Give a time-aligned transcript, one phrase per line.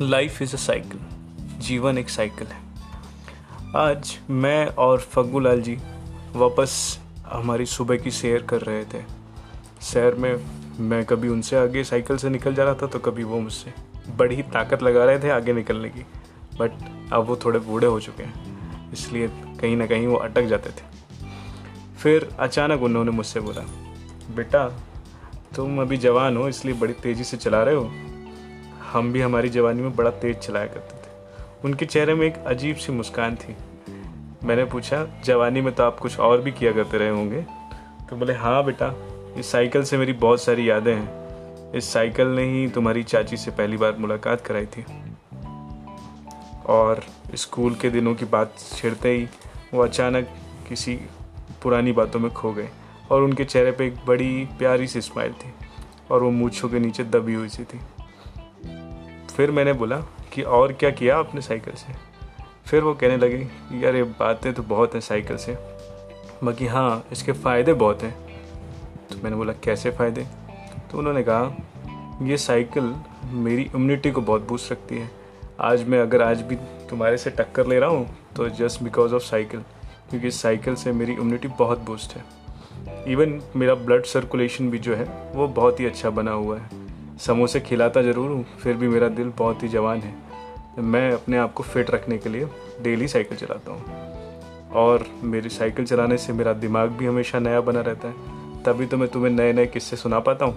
[0.00, 1.00] Life is a cycle
[1.60, 2.58] जीवन एक cycle है।
[3.76, 5.76] आज मैं और फग्गू लाल जी
[6.36, 9.02] वापस हमारी सुबह की सैर कर रहे थे।
[9.82, 10.34] सैर में
[10.80, 13.74] मैं कभी उनसे आगे साइकिल से निकल जा रहा था तो कभी वो मुझसे
[14.16, 16.06] बड़ी ताकत लगा रहे थे आगे निकलने की।
[16.58, 16.72] बट
[17.12, 19.28] अब वो थोड़े बूढ़े हो चुके हैं, इसलिए
[19.60, 20.84] कहीं ना कहीं वो अटक जाते थे।
[21.98, 23.62] फिर अचानक उन्होंने मुझसे बोला,
[24.36, 24.68] बेटा,
[25.56, 27.90] तुम अभी जवान हो, इसलिए बड़ी तेज़ी से चला रहे हो।
[28.94, 31.12] हम भी हमारी जवानी में बड़ा तेज चलाया करते थे।
[31.64, 33.56] उनके चेहरे में एक अजीब सी मुस्कान थी।
[34.44, 37.42] मैंने पूछा, जवानी में तो आप कुछ और भी किया करते रहे होंगे?
[38.10, 38.94] तो बोले हाँ बेटा,
[39.38, 43.50] इस साइकिल से मेरी बहुत सारी यादें हैं। इस साइकिल ने ही तुम्हारी चाची से
[43.50, 44.84] पहली बार मुलाकात कराई थी।
[46.66, 49.28] और स्कूल के दिनों की बात छेड़ते ही
[49.74, 50.28] वो अचानक
[50.68, 51.00] किसी
[51.62, 52.68] पुरानी बातों में खो गए
[53.10, 55.52] और उनके चेहरे पे एक बड़ी प्यारी सी स्माइल थी
[56.10, 57.80] और वो मूछों के नीचे दबी हुई सी थी।
[59.36, 59.96] फिर मैंने बोला
[60.32, 61.92] कि और क्या किया आपने साइकिल से?
[62.66, 63.36] फिर वो कहने लगे
[63.80, 65.56] यार ये बातें तो बहुत हैं साइकिल से।
[66.44, 68.12] बाकी हाँ इसके फ़ायदे बहुत हैं।
[69.10, 70.26] तो मैंने बोला, कैसे फ़ायदे?
[70.90, 75.10] तो उन्होंने कहा, ये साइकिल मेरी इम्यूनिटी को बहुत बूस्ट रखती है।
[75.60, 76.56] आज मैं अगर आज भी
[76.90, 79.60] तुम्हारे से टक्कर ले रहा हूँ तो जस्ट बिकॉज़ ऑफ़ साइकिल,
[80.10, 82.24] क्योंकि साइकिल से मेरी इम्यूनिटी बहुत बूस्ट है।
[83.12, 86.83] इवन मेरा ब्लड सर्कुलेशन भी जो है, वो बहुत ही अच्छा बना हुआ है।
[87.26, 91.52] समोसे खिलाता ज़रूर हूँ, फिर भी मेरा दिल बहुत ही जवान है। मैं अपने आप
[91.52, 92.48] को फिट रखने के लिए
[92.82, 97.80] डेली साइकिल चलाता हूँ। और मेरी साइकिल चलाने से मेरा दिमाग भी हमेशा नया बना
[97.80, 100.54] रहता है। तभी तो मैं तुम्हें नए नए किस्से सुना पाता हूँ।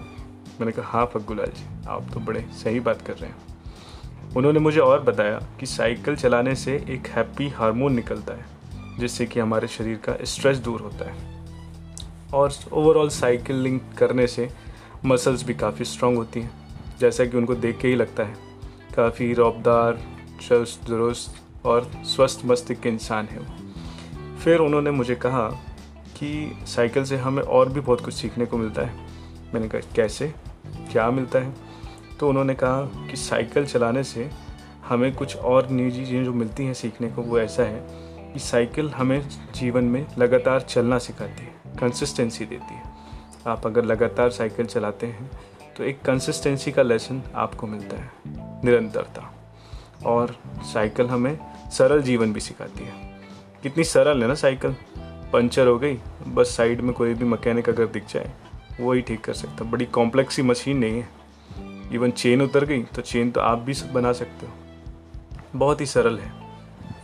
[0.60, 4.80] मैंने कहा हाँ फग्गुलाल जी, आप तो बड़े सही बात कर रहे हैं। उन्होंने मुझे
[4.80, 8.46] और बताया कि साइकिल चलाने से एक हैप्पी हार्मोन निकलता है,
[8.98, 11.36] जिससे कि हमारे शरीर का स्ट्रेस दूर होता है।
[12.34, 14.48] और ओवरऑल साइकिलिंग करने से
[15.04, 16.50] मसल्स भी काफ़ी स्ट्रांग होती हैं।
[17.00, 18.34] जैसा कि उनको देख के ही लगता है।
[18.96, 19.98] काफ़ी रौबदार,
[20.48, 23.46] चुस्त, दुरुस्त और स्वस्थ मस्तिष्क के इंसान है वो।
[24.38, 25.48] फिर उन्होंने मुझे कहा
[26.16, 28.96] कि साइकिल से हमें और भी बहुत कुछ सीखने को मिलता है।
[29.54, 30.34] मैंने कहा, कैसे?
[30.92, 31.54] क्या मिलता है?
[32.20, 34.30] तो उन्होंने कहा कि साइकिल चलाने से
[34.88, 37.86] हमें कुछ और नई चीज़ें जो मिलती हैं सीखने को, वो ऐसा है
[38.32, 42.97] कि साइकिल हमें जीवन में लगातार चलना सिखाती है कंसिस्टेंसी देती है।
[43.46, 45.30] आप अगर लगातार साइकिल चलाते हैं
[45.76, 48.10] तो एक कंसिस्टेंसी का लेसन आपको मिलता है,
[48.64, 49.34] निरंतरता।
[50.06, 51.38] और साइकिल हमें
[51.70, 52.92] सरल जीवन भी सिखाती है।
[53.62, 54.76] कितनी सरल है ना साइकिल?
[55.32, 58.32] पंचर हो गई, बस साइड में कोई भी मैकेनिक अगर दिख जाए,
[58.80, 61.08] वो ही ठीक कर सकता बड़ी कॉम्प्लेक्स सी मशीन नहीं है।
[61.92, 64.52] इवन चेन उतर गई तो चेन तो आप भी बना सकते हो।
[65.56, 66.32] बहुत ही सरल है।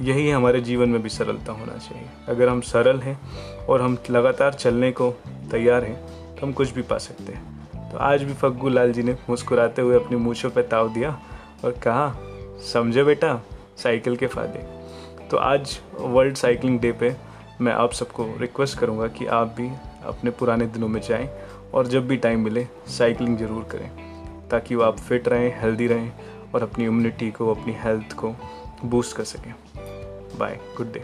[0.01, 3.19] यही हमारे जीवन में भी सरलता होना चाहिए। अगर हम सरल हैं
[3.67, 5.11] और हम लगातार चलने को
[5.51, 9.03] तैयार हैं तो हम कुछ भी पा सकते हैं। तो आज भी फग्गू लाल जी
[9.03, 11.19] ने मुस्कुराते हुए अपनी मूछों पर ताव दिया
[11.65, 12.15] और कहा,
[12.73, 13.41] समझे बेटा,
[13.79, 17.15] साइकिल के फ़ायदे। तो आज वर्ल्ड साइकिलिंग डे पे
[17.61, 19.69] मैं आप सबको रिक्वेस्ट करूँगा कि आप भी
[20.07, 21.29] अपने पुराने दिनों में जाएँ
[21.75, 23.89] और जब भी टाइम मिले, साइकिलिंग ज़रूर करें,
[24.51, 26.13] ताकि वो आप फिट रहें, हेल्दी रहें
[26.55, 28.35] और अपनी इम्यूनिटी को, अपनी हेल्थ को
[28.85, 29.55] बूस्ट कर सकें।
[30.39, 31.03] Bye good day